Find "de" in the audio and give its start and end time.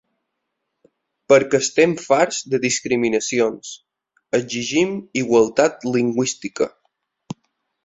2.53-2.61